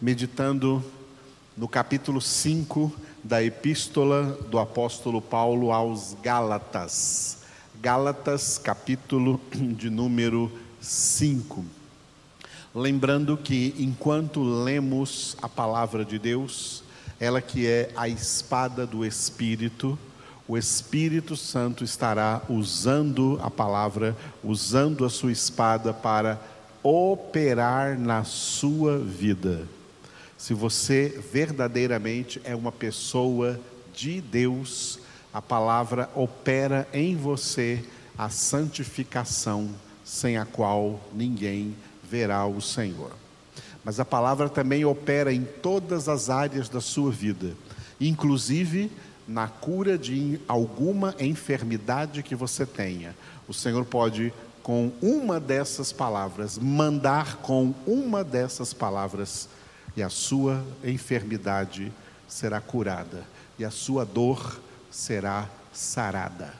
[0.00, 0.82] meditando
[1.56, 7.38] no capítulo 5 da epístola do apóstolo Paulo aos Gálatas.
[7.80, 11.64] Gálatas, capítulo de número 5.
[12.72, 16.84] Lembrando que enquanto lemos a palavra de Deus,
[17.18, 19.98] ela que é a espada do Espírito,
[20.46, 26.40] o Espírito Santo estará usando a palavra, usando a sua espada para
[26.84, 29.66] operar na sua vida.
[30.38, 33.58] Se você verdadeiramente é uma pessoa
[33.92, 35.00] de Deus,
[35.34, 37.84] a palavra opera em você
[38.16, 39.68] a santificação,
[40.04, 41.74] sem a qual ninguém
[42.08, 43.10] verá o Senhor.
[43.82, 47.56] Mas a palavra também opera em todas as áreas da sua vida,
[48.00, 48.92] inclusive
[49.26, 53.14] na cura de alguma enfermidade que você tenha.
[53.48, 54.32] O Senhor pode,
[54.62, 59.48] com uma dessas palavras, mandar com uma dessas palavras
[59.98, 61.92] e a sua enfermidade
[62.28, 63.26] será curada
[63.58, 64.60] e a sua dor
[64.92, 66.54] será sarada.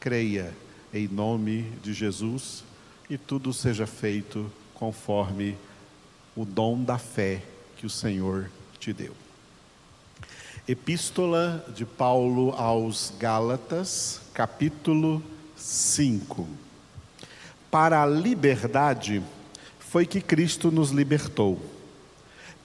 [0.00, 0.52] Creia
[0.92, 2.64] em nome de Jesus
[3.08, 5.56] e tudo seja feito conforme
[6.34, 7.44] o dom da fé
[7.76, 9.14] que o Senhor te deu.
[10.66, 15.22] Epístola de Paulo aos Gálatas, capítulo
[15.54, 16.48] 5.
[17.70, 19.22] Para a liberdade
[19.78, 21.62] foi que Cristo nos libertou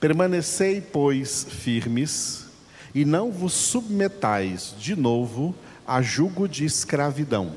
[0.00, 2.46] Permanecei, pois, firmes,
[2.94, 5.54] e não vos submetais de novo
[5.86, 7.54] a jugo de escravidão.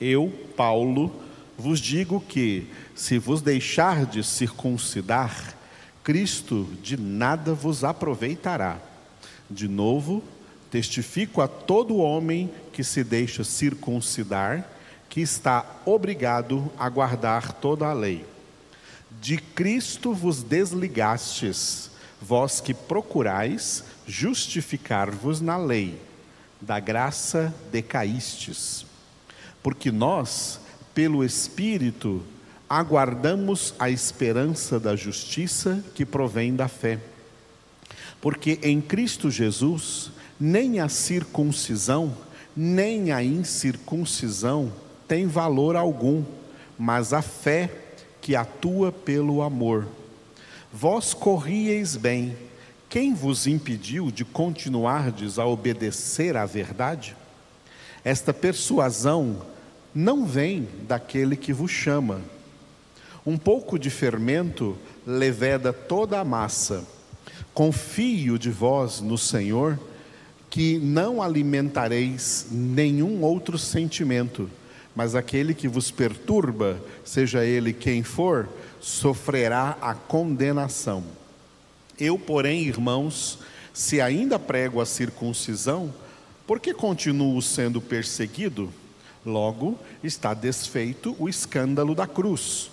[0.00, 1.12] Eu, Paulo,
[1.56, 5.54] vos digo que, se vos deixardes circuncidar,
[6.02, 8.78] Cristo de nada vos aproveitará.
[9.48, 10.24] De novo,
[10.70, 14.68] testifico a todo homem que se deixa circuncidar,
[15.08, 18.24] que está obrigado a guardar toda a lei.
[19.20, 26.00] De Cristo vos desligastes, vós que procurais justificar-vos na lei,
[26.60, 28.84] da graça decaístes.
[29.62, 30.60] Porque nós,
[30.94, 32.22] pelo Espírito,
[32.68, 37.00] aguardamos a esperança da justiça que provém da fé.
[38.20, 42.14] Porque em Cristo Jesus, nem a circuncisão,
[42.54, 44.72] nem a incircuncisão
[45.06, 46.22] tem valor algum,
[46.78, 47.87] mas a fé
[48.28, 49.88] que atua pelo amor.
[50.70, 52.36] Vós corrieis bem,
[52.86, 57.16] quem vos impediu de continuardes a obedecer à verdade?
[58.04, 59.40] Esta persuasão
[59.94, 62.20] não vem daquele que vos chama.
[63.24, 66.84] Um pouco de fermento leveda toda a massa.
[67.54, 69.80] Confio de vós no Senhor,
[70.50, 74.50] que não alimentareis nenhum outro sentimento
[74.98, 78.48] mas aquele que vos perturba, seja ele quem for,
[78.80, 81.04] sofrerá a condenação.
[81.96, 83.38] Eu, porém, irmãos,
[83.72, 85.94] se ainda prego a circuncisão,
[86.48, 88.72] por que continuo sendo perseguido?
[89.24, 92.68] Logo está desfeito o escândalo da cruz.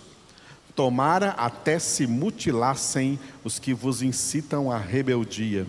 [0.75, 5.67] Tomara até se mutilassem os que vos incitam à rebeldia.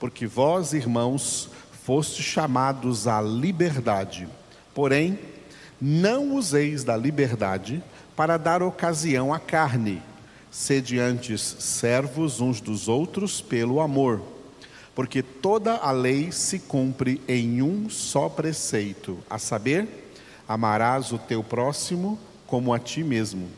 [0.00, 1.50] Porque vós, irmãos,
[1.84, 4.26] fostes chamados à liberdade.
[4.74, 5.18] Porém,
[5.80, 7.82] não useis da liberdade
[8.16, 10.00] para dar ocasião à carne,
[10.50, 14.22] sede antes servos uns dos outros pelo amor,
[14.94, 19.88] porque toda a lei se cumpre em um só preceito, a saber,
[20.46, 23.48] amarás o teu próximo como a ti mesmo.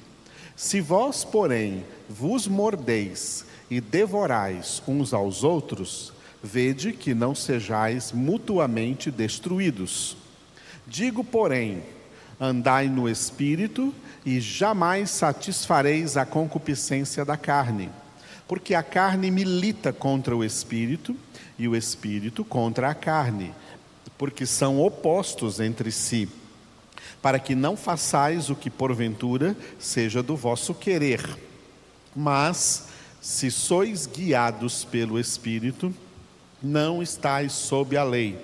[0.57, 9.11] Se vós, porém, vos mordeis e devorais uns aos outros, vede que não sejais mutuamente
[9.11, 10.17] destruídos.
[10.87, 11.83] Digo, porém,
[12.41, 17.89] Andai no espírito e jamais satisfareis a concupiscência da carne,
[18.47, 21.17] porque a carne milita contra o espírito
[21.59, 23.55] e o espírito contra a carne,
[24.19, 26.29] porque são opostos entre si,
[27.23, 31.25] para que não façais o que porventura seja do vosso querer.
[32.15, 32.89] Mas,
[33.21, 35.95] se sois guiados pelo espírito,
[36.63, 38.39] não estáis sob a lei.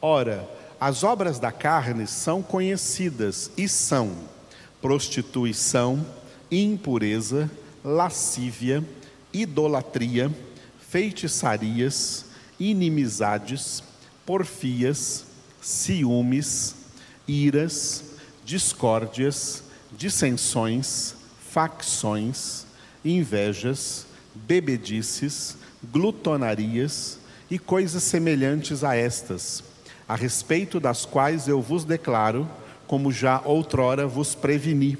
[0.00, 0.48] Ora,
[0.80, 4.14] as obras da carne são conhecidas e são
[4.80, 6.04] prostituição,
[6.50, 7.50] impureza,
[7.82, 8.84] lascívia,
[9.32, 10.30] idolatria,
[10.78, 12.26] feitiçarias,
[12.60, 13.82] inimizades,
[14.24, 15.24] porfias,
[15.60, 16.74] ciúmes,
[17.26, 18.04] iras,
[18.44, 19.62] discórdias,
[19.96, 21.14] dissensões,
[21.50, 22.66] facções,
[23.04, 25.56] invejas, bebedices,
[25.90, 27.18] glutonarias
[27.50, 29.62] e coisas semelhantes a estas
[30.08, 32.48] a respeito das quais eu vos declaro,
[32.86, 34.96] como já outrora vos preveni,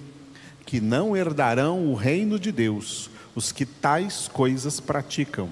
[0.64, 5.50] que não herdarão o reino de Deus os que tais coisas praticam.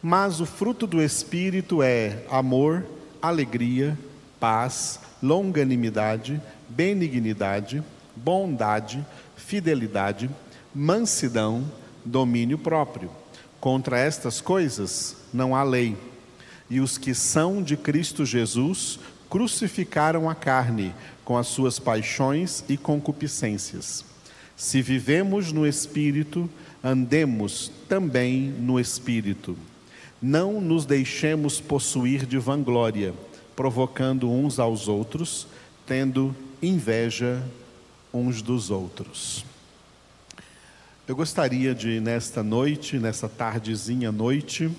[0.00, 2.86] Mas o fruto do Espírito é amor,
[3.20, 3.98] alegria,
[4.38, 7.82] paz, longanimidade, benignidade,
[8.14, 9.04] bondade,
[9.36, 10.30] fidelidade,
[10.74, 11.64] mansidão,
[12.04, 13.10] domínio próprio.
[13.60, 15.96] Contra estas coisas não há lei.
[16.72, 18.98] E os que são de Cristo Jesus
[19.28, 24.06] crucificaram a carne com as suas paixões e concupiscências.
[24.56, 26.48] Se vivemos no Espírito,
[26.82, 29.54] andemos também no Espírito.
[30.20, 33.12] Não nos deixemos possuir de vanglória,
[33.54, 35.46] provocando uns aos outros,
[35.86, 37.42] tendo inveja
[38.14, 39.44] uns dos outros.
[41.06, 44.70] Eu gostaria de, nesta noite, nessa tardezinha noite,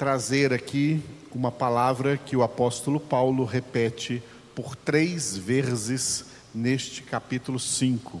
[0.00, 4.22] trazer aqui uma palavra que o apóstolo Paulo repete
[4.54, 6.24] por três vezes
[6.54, 8.18] neste capítulo 5.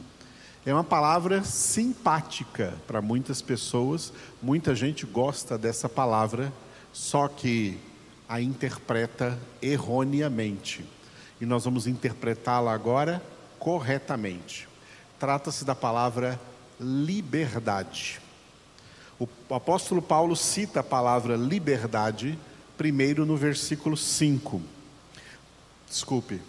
[0.66, 4.12] É uma palavra simpática para muitas pessoas,
[4.42, 6.52] muita gente gosta dessa palavra,
[6.92, 7.78] só que
[8.28, 10.84] a interpreta erroneamente.
[11.40, 13.22] E nós vamos interpretá-la agora
[13.58, 14.68] corretamente.
[15.18, 16.38] Trata-se da palavra
[16.78, 18.20] liberdade.
[19.20, 22.38] O apóstolo Paulo cita a palavra liberdade
[22.78, 24.62] primeiro no versículo 5.
[25.86, 26.40] Desculpe,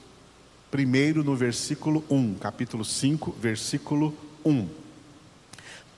[0.72, 4.16] primeiro no versículo 1, capítulo 5, versículo
[4.46, 4.70] 1.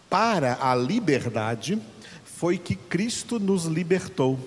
[0.09, 1.79] Para a liberdade
[2.25, 4.39] foi que Cristo nos libertou.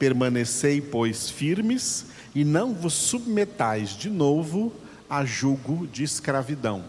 [0.00, 4.72] Permanecei, pois, firmes e não vos submetais de novo
[5.08, 6.82] a jugo de escravidão.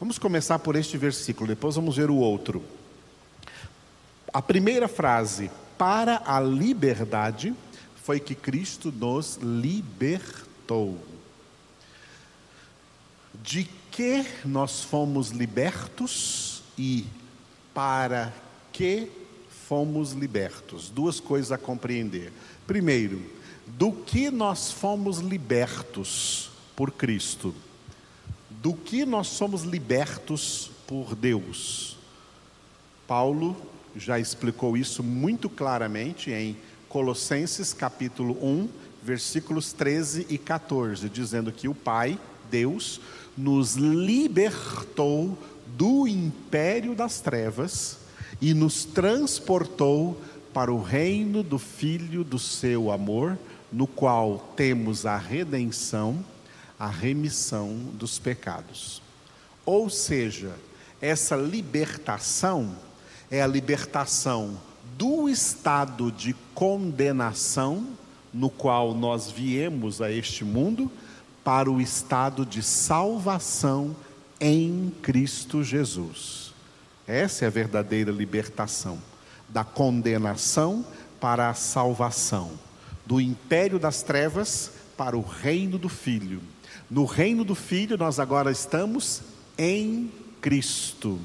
[0.00, 2.73] Vamos começar por este versículo, depois vamos ver o outro.
[4.34, 5.48] A primeira frase,
[5.78, 7.54] para a liberdade,
[8.02, 10.98] foi que Cristo nos libertou.
[13.40, 17.06] De que nós fomos libertos e
[17.72, 18.34] para
[18.72, 19.08] que
[19.68, 20.90] fomos libertos?
[20.90, 22.32] Duas coisas a compreender.
[22.66, 23.22] Primeiro,
[23.68, 27.54] do que nós fomos libertos por Cristo?
[28.50, 31.96] Do que nós somos libertos por Deus?
[33.06, 36.56] Paulo já explicou isso muito claramente em
[36.88, 38.68] Colossenses capítulo 1,
[39.02, 42.18] versículos 13 e 14, dizendo que o Pai,
[42.50, 43.00] Deus,
[43.36, 45.36] nos libertou
[45.76, 47.98] do império das trevas
[48.40, 50.20] e nos transportou
[50.52, 53.36] para o reino do Filho do seu amor,
[53.72, 56.24] no qual temos a redenção,
[56.78, 59.02] a remissão dos pecados.
[59.66, 60.52] Ou seja,
[61.00, 62.76] essa libertação
[63.34, 64.56] é a libertação
[64.96, 67.84] do estado de condenação
[68.32, 70.88] no qual nós viemos a este mundo
[71.42, 73.96] para o estado de salvação
[74.40, 76.54] em Cristo Jesus.
[77.08, 78.98] Essa é a verdadeira libertação
[79.48, 80.84] da condenação
[81.20, 82.52] para a salvação,
[83.04, 86.40] do império das trevas para o reino do Filho.
[86.88, 89.22] No reino do Filho, nós agora estamos
[89.58, 90.08] em
[90.40, 91.18] Cristo.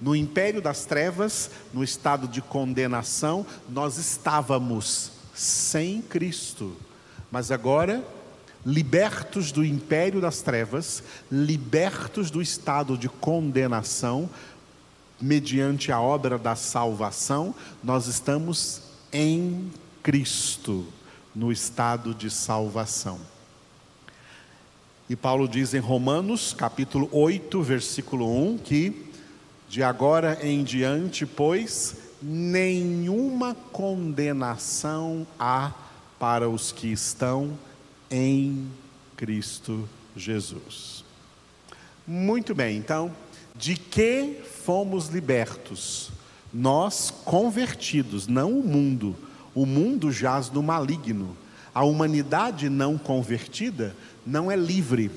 [0.00, 6.76] No império das trevas, no estado de condenação, nós estávamos sem Cristo.
[7.30, 8.04] Mas agora
[8.64, 14.28] libertos do império das trevas, libertos do estado de condenação,
[15.20, 18.82] mediante a obra da salvação, nós estamos
[19.12, 19.70] em
[20.02, 20.86] Cristo,
[21.34, 23.18] no estado de salvação.
[25.08, 29.07] E Paulo diz em Romanos, capítulo 8, versículo 1, que
[29.68, 35.72] de agora em diante, pois, nenhuma condenação há
[36.18, 37.56] para os que estão
[38.10, 38.66] em
[39.16, 41.04] Cristo Jesus.
[42.06, 43.14] Muito bem, então,
[43.54, 46.10] de que fomos libertos?
[46.52, 49.14] Nós convertidos, não o mundo.
[49.54, 51.36] O mundo jaz no maligno.
[51.74, 53.94] A humanidade não convertida
[54.24, 55.10] não é livre,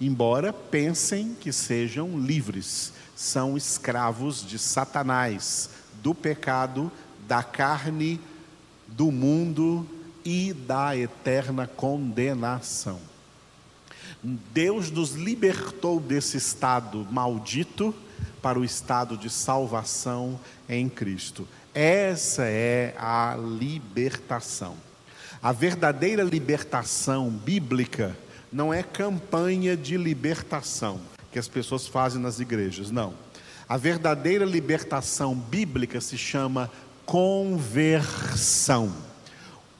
[0.00, 2.92] embora pensem que sejam livres.
[3.14, 5.70] São escravos de Satanás,
[6.02, 6.90] do pecado,
[7.26, 8.20] da carne,
[8.88, 9.86] do mundo
[10.24, 12.98] e da eterna condenação.
[14.22, 17.94] Deus nos libertou desse estado maldito
[18.40, 20.38] para o estado de salvação
[20.68, 21.46] em Cristo.
[21.74, 24.76] Essa é a libertação.
[25.42, 28.16] A verdadeira libertação bíblica
[28.52, 31.00] não é campanha de libertação
[31.32, 33.14] que as pessoas fazem nas igrejas, não.
[33.68, 36.70] A verdadeira libertação bíblica se chama
[37.06, 38.92] conversão.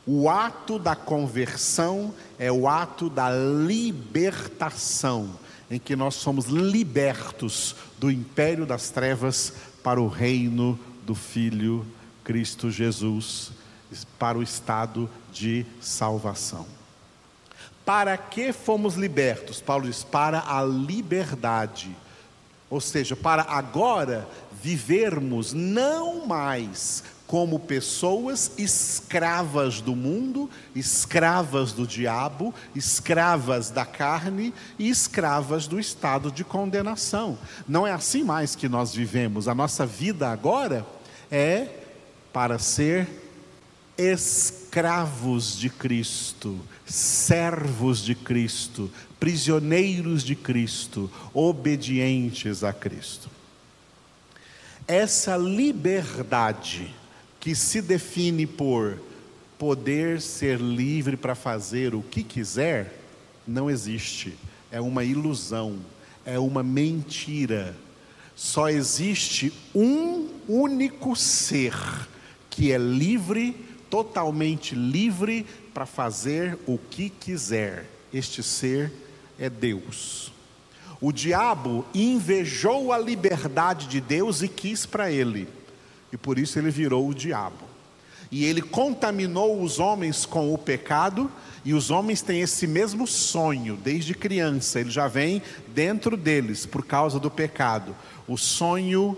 [0.07, 5.31] O ato da conversão é o ato da libertação,
[5.71, 11.87] em que nós somos libertos do império das trevas para o reino do Filho
[12.25, 13.53] Cristo Jesus,
[14.19, 16.67] para o estado de salvação.
[17.85, 19.61] Para que fomos libertos?
[19.61, 21.95] Paulo diz: para a liberdade.
[22.71, 24.27] Ou seja, para agora
[24.63, 34.91] vivermos não mais como pessoas escravas do mundo, escravas do diabo, escravas da carne e
[34.91, 37.39] escravas do estado de condenação.
[37.67, 39.49] Não é assim mais que nós vivemos.
[39.49, 40.87] A nossa vida agora
[41.31, 41.69] é
[42.35, 43.09] para ser
[43.97, 46.61] escravos de Cristo,
[46.93, 53.31] servos de Cristo, prisioneiros de Cristo, obedientes a Cristo.
[54.87, 56.95] Essa liberdade
[57.41, 59.01] que se define por
[59.59, 62.93] poder ser livre para fazer o que quiser,
[63.47, 64.37] não existe.
[64.71, 65.79] É uma ilusão,
[66.27, 67.75] é uma mentira.
[68.37, 71.75] Só existe um único ser
[72.51, 73.57] que é livre,
[73.93, 75.45] totalmente livre
[75.75, 77.85] para fazer o que quiser.
[78.13, 78.91] Este ser
[79.39, 80.33] é Deus.
[80.99, 85.47] O diabo invejou a liberdade de Deus e quis para ele
[86.13, 87.65] e por isso ele virou o diabo.
[88.31, 91.31] E ele contaminou os homens com o pecado,
[91.65, 96.85] e os homens têm esse mesmo sonho desde criança, ele já vem dentro deles por
[96.85, 97.95] causa do pecado
[98.27, 99.17] o sonho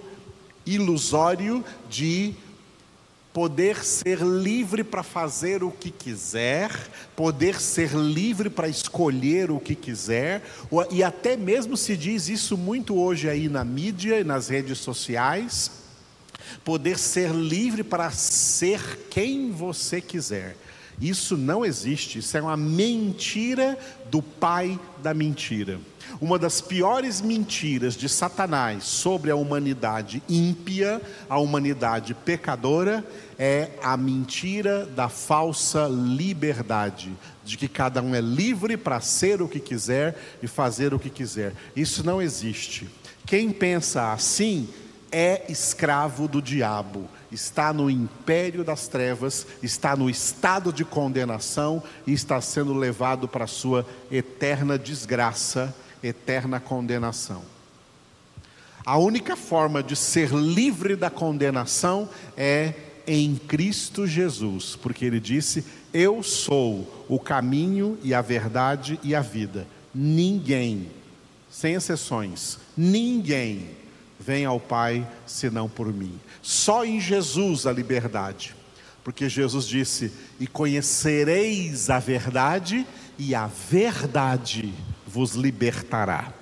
[0.66, 2.34] ilusório de
[3.34, 6.70] poder ser livre para fazer o que quiser,
[7.16, 10.40] poder ser livre para escolher o que quiser,
[10.88, 15.82] e até mesmo se diz isso muito hoje aí na mídia e nas redes sociais
[16.64, 20.56] poder ser livre para ser quem você quiser.
[21.00, 23.76] Isso não existe, isso é uma mentira
[24.12, 25.80] do pai da mentira.
[26.20, 33.04] Uma das piores mentiras de Satanás sobre a humanidade ímpia, a humanidade pecadora,
[33.38, 37.12] é a mentira da falsa liberdade,
[37.44, 41.10] de que cada um é livre para ser o que quiser e fazer o que
[41.10, 41.52] quiser.
[41.74, 42.88] Isso não existe.
[43.26, 44.68] Quem pensa assim
[45.10, 52.12] é escravo do diabo, está no império das trevas, está no estado de condenação e
[52.12, 57.42] está sendo levado para a sua eterna desgraça, eterna condenação.
[58.84, 62.74] A única forma de ser livre da condenação é
[63.06, 69.22] em Cristo Jesus, porque ele disse: Eu sou o caminho e a verdade e a
[69.22, 69.66] vida.
[69.94, 70.90] Ninguém,
[71.50, 73.70] sem exceções, ninguém
[74.20, 76.20] vem ao Pai senão por mim.
[76.42, 78.54] Só em Jesus a liberdade.
[79.02, 82.86] Porque Jesus disse: "E conhecereis a verdade,
[83.18, 84.74] e a verdade
[85.14, 86.32] vos libertará".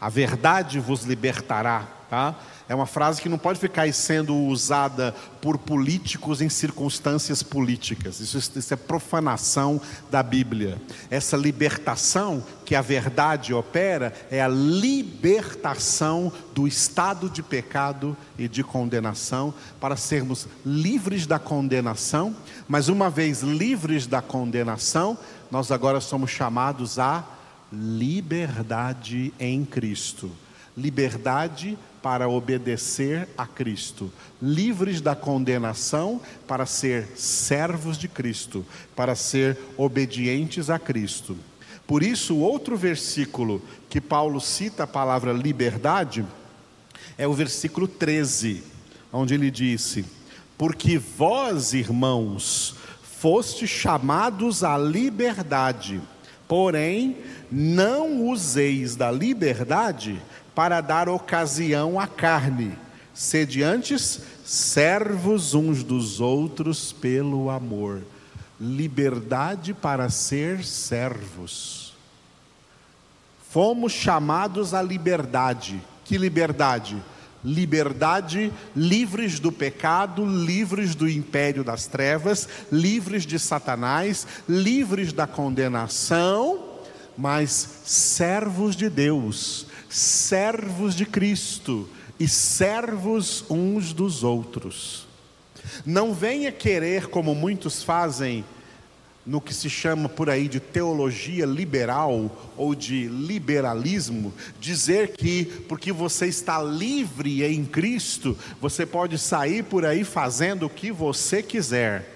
[0.00, 2.34] A verdade vos libertará, tá?
[2.66, 8.18] É uma frase que não pode ficar sendo usada por políticos em circunstâncias políticas.
[8.18, 9.78] Isso, isso, é profanação
[10.10, 10.80] da Bíblia.
[11.10, 18.64] Essa libertação que a verdade opera é a libertação do estado de pecado e de
[18.64, 22.34] condenação, para sermos livres da condenação,
[22.66, 25.18] mas uma vez livres da condenação,
[25.50, 27.22] nós agora somos chamados a
[27.72, 30.30] liberdade em Cristo.
[30.76, 39.56] Liberdade para obedecer a Cristo, livres da condenação para ser servos de Cristo, para ser
[39.76, 41.36] obedientes a Cristo.
[41.86, 46.26] Por isso, o outro versículo que Paulo cita a palavra liberdade
[47.16, 48.64] é o versículo 13,
[49.12, 50.04] onde ele disse:
[50.58, 56.00] Porque vós, irmãos, foste chamados à liberdade,
[56.48, 57.16] porém
[57.50, 60.20] não useis da liberdade
[60.54, 62.76] para dar ocasião à carne,
[63.14, 68.02] sede antes servos uns dos outros pelo amor.
[68.60, 71.94] Liberdade para ser servos.
[73.50, 75.80] Fomos chamados à liberdade.
[76.04, 77.02] Que liberdade?
[77.44, 86.70] Liberdade, livres do pecado, livres do império das trevas, livres de Satanás, livres da condenação,
[87.16, 95.06] mas servos de Deus servos de Cristo e servos uns dos outros.
[95.84, 98.44] Não venha querer, como muitos fazem,
[99.24, 105.92] no que se chama por aí de teologia liberal ou de liberalismo, dizer que porque
[105.92, 112.12] você está livre em Cristo, você pode sair por aí fazendo o que você quiser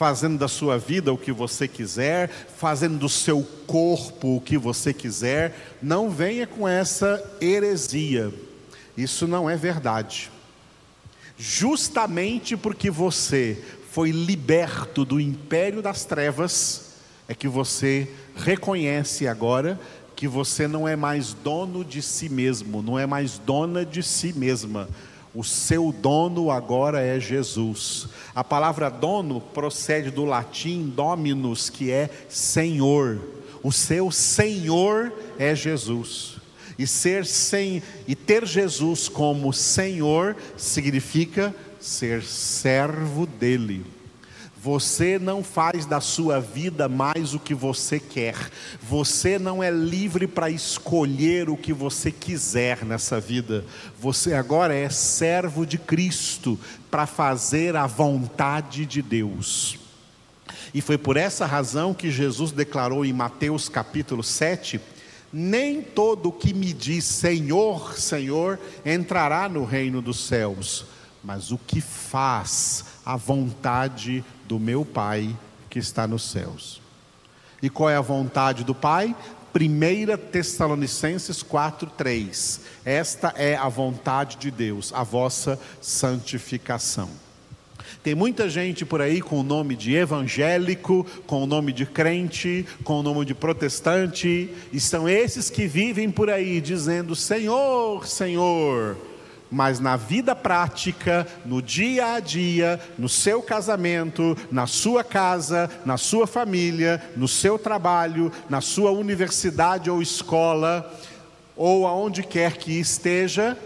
[0.00, 4.94] fazendo da sua vida o que você quiser, fazendo do seu corpo o que você
[4.94, 5.76] quiser.
[5.82, 8.32] Não venha com essa heresia.
[8.96, 10.30] Isso não é verdade.
[11.36, 16.92] Justamente porque você foi liberto do império das trevas,
[17.28, 19.78] é que você reconhece agora
[20.14, 24.32] que você não é mais dono de si mesmo, não é mais dona de si
[24.32, 24.88] mesma.
[25.34, 28.08] O seu dono agora é Jesus.
[28.34, 33.18] A palavra dono procede do latim dominus, que é senhor.
[33.62, 36.36] O seu senhor é Jesus.
[36.78, 43.84] E ser sem e ter Jesus como Senhor significa ser servo dele.
[44.62, 48.36] Você não faz da sua vida mais o que você quer.
[48.82, 53.64] Você não é livre para escolher o que você quiser nessa vida.
[53.98, 56.60] Você agora é servo de Cristo
[56.90, 59.78] para fazer a vontade de Deus.
[60.74, 64.78] E foi por essa razão que Jesus declarou em Mateus capítulo 7:
[65.32, 70.84] Nem todo que me diz Senhor, Senhor entrará no reino dos céus,
[71.22, 75.36] mas o que faz a vontade do meu Pai
[75.68, 76.80] que está nos céus.
[77.62, 79.14] E qual é a vontade do Pai?
[79.54, 82.60] 1 Tessalonicenses 4:3.
[82.84, 87.10] Esta é a vontade de Deus, a vossa santificação.
[88.02, 92.64] Tem muita gente por aí com o nome de evangélico, com o nome de crente,
[92.82, 98.96] com o nome de protestante, e são esses que vivem por aí dizendo: Senhor, Senhor
[99.50, 105.96] mas na vida prática, no dia a dia, no seu casamento, na sua casa, na
[105.96, 110.88] sua família, no seu trabalho, na sua universidade ou escola,
[111.56, 113.58] ou aonde quer que esteja,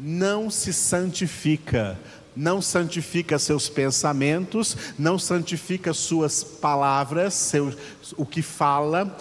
[0.00, 1.98] não se santifica,
[2.34, 7.74] não santifica seus pensamentos, não santifica suas palavras, seu,
[8.16, 9.16] o que fala,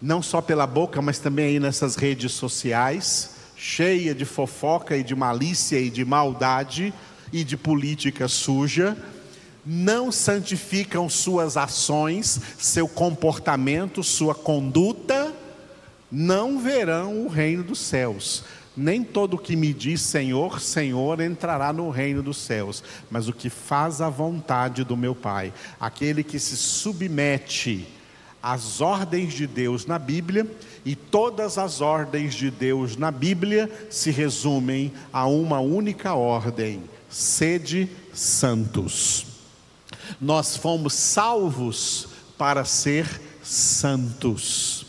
[0.00, 5.16] não só pela boca, mas também aí nessas redes sociais cheia de fofoca e de
[5.16, 6.94] malícia e de maldade
[7.32, 8.96] e de política suja,
[9.66, 15.34] não santificam suas ações, seu comportamento, sua conduta,
[16.10, 18.44] não verão o reino dos céus.
[18.76, 23.50] Nem todo que me diz Senhor, Senhor entrará no reino dos céus, mas o que
[23.50, 27.88] faz a vontade do meu Pai, aquele que se submete
[28.48, 30.50] às ordens de Deus na Bíblia
[30.82, 37.90] e todas as ordens de Deus na Bíblia se resumem a uma única ordem: sede
[38.14, 39.26] santos.
[40.18, 42.08] Nós fomos salvos
[42.38, 44.86] para ser santos.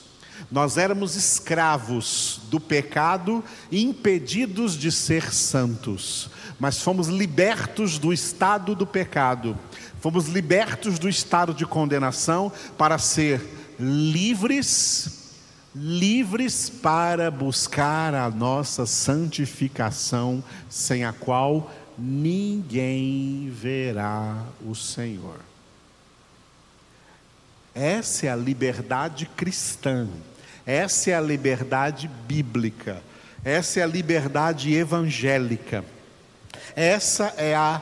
[0.49, 8.87] Nós éramos escravos do pecado, impedidos de ser santos, mas fomos libertos do estado do
[8.87, 9.59] pecado,
[9.99, 13.41] fomos libertos do estado de condenação para ser
[13.79, 15.19] livres
[15.75, 25.39] livres para buscar a nossa santificação, sem a qual ninguém verá o Senhor.
[27.73, 30.07] Essa é a liberdade cristã,
[30.65, 33.01] essa é a liberdade bíblica,
[33.43, 35.85] essa é a liberdade evangélica,
[36.75, 37.81] essa é a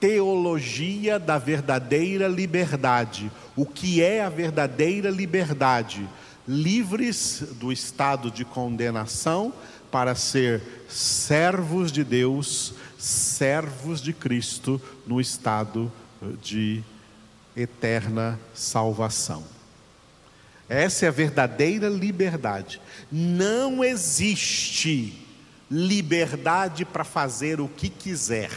[0.00, 3.30] teologia da verdadeira liberdade.
[3.54, 6.06] O que é a verdadeira liberdade?
[6.46, 9.52] livres do estado de condenação
[9.90, 15.92] para ser servos de Deus, servos de Cristo no estado
[16.40, 16.82] de
[17.56, 19.44] eterna salvação.
[20.68, 22.80] Essa é a verdadeira liberdade.
[23.10, 25.24] Não existe
[25.70, 28.50] liberdade para fazer o que quiser.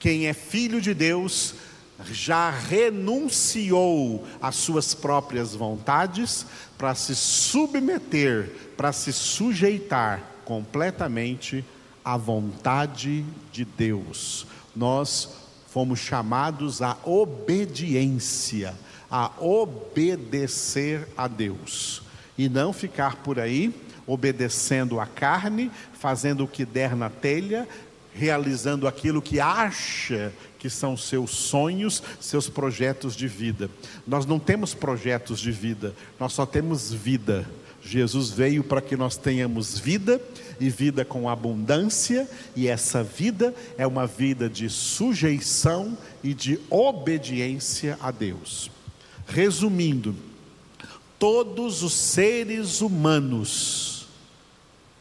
[0.00, 1.54] Quem é filho de Deus
[2.10, 6.46] já renunciou às suas próprias vontades
[6.78, 11.62] para se submeter, para se sujeitar completamente
[12.02, 14.46] à vontade de Deus.
[14.74, 15.28] Nós
[15.68, 18.74] fomos chamados à obediência,
[19.10, 22.02] a obedecer a Deus
[22.38, 23.74] e não ficar por aí
[24.06, 27.68] obedecendo a carne, fazendo o que der na telha,
[28.14, 33.70] realizando aquilo que acha que são seus sonhos, seus projetos de vida.
[34.06, 37.48] Nós não temos projetos de vida, nós só temos vida.
[37.82, 40.20] Jesus veio para que nós tenhamos vida
[40.60, 47.98] e vida com abundância, e essa vida é uma vida de sujeição e de obediência
[48.02, 48.70] a Deus.
[49.26, 50.14] Resumindo,
[51.18, 54.06] todos os seres humanos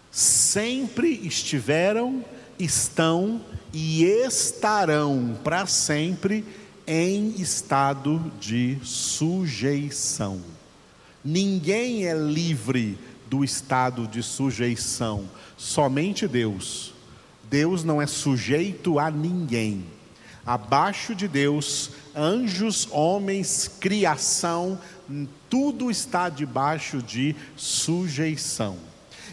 [0.10, 2.24] sempre estiveram
[2.60, 3.42] estão
[3.74, 6.46] e estarão para sempre
[6.86, 10.42] em estado de sujeição.
[11.24, 12.98] Ninguém é livre
[13.30, 16.94] do estado de sujeição, somente Deus.
[17.50, 19.86] Deus não é sujeito a ninguém.
[20.46, 24.80] Abaixo de Deus, anjos, homens, criação,
[25.48, 28.78] tudo está debaixo de sujeição.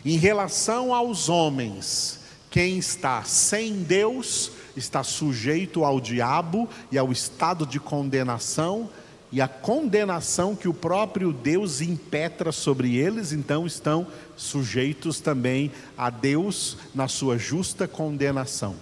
[0.04, 2.20] Em relação aos homens,
[2.56, 8.88] quem está sem Deus está sujeito ao diabo e ao estado de condenação,
[9.30, 14.06] e a condenação que o próprio Deus impetra sobre eles, então estão
[14.38, 18.74] sujeitos também a Deus na sua justa condenação.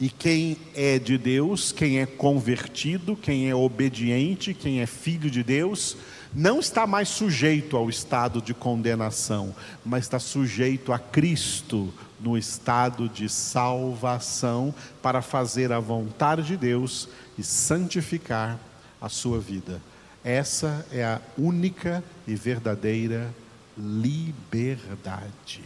[0.00, 5.44] E quem é de Deus, quem é convertido, quem é obediente, quem é filho de
[5.44, 5.96] Deus,
[6.34, 13.08] não está mais sujeito ao estado de condenação, mas está sujeito a Cristo no estado
[13.08, 18.58] de salvação para fazer a vontade de Deus e santificar
[19.00, 19.80] a sua vida.
[20.24, 23.32] Essa é a única e verdadeira
[23.76, 25.62] liberdade.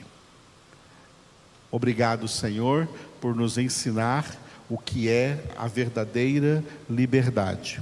[1.70, 2.87] Obrigado, Senhor,
[3.20, 4.27] por nos ensinar
[4.68, 7.81] o que é a verdadeira liberdade.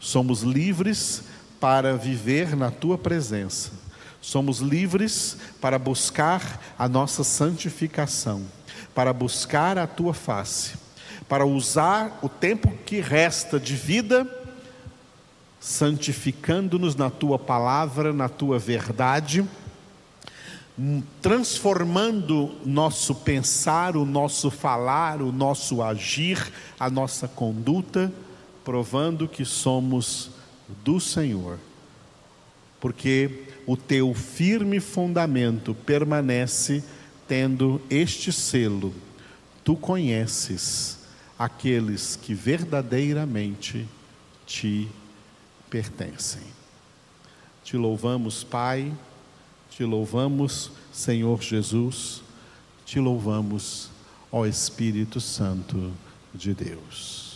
[0.00, 1.24] Somos livres
[1.60, 3.70] para viver na tua presença.
[4.20, 8.42] Somos livres para buscar a nossa santificação,
[8.94, 10.74] para buscar a tua face,
[11.28, 14.26] para usar o tempo que resta de vida
[15.60, 19.44] santificando-nos na tua palavra, na tua verdade,
[21.20, 28.12] transformando nosso pensar, o nosso falar, o nosso agir, a nossa conduta,
[28.64, 30.30] provando que somos
[30.84, 31.58] do Senhor.
[32.80, 36.82] Porque o teu firme fundamento permanece
[37.26, 38.94] tendo este selo:
[39.64, 40.98] tu conheces
[41.38, 43.86] aqueles que verdadeiramente
[44.46, 44.88] te
[45.68, 46.42] pertencem.
[47.62, 48.92] Te louvamos, Pai,
[49.70, 52.22] te louvamos, Senhor Jesus,
[52.86, 53.90] te louvamos,
[54.32, 55.92] ó Espírito Santo
[56.32, 57.27] de Deus.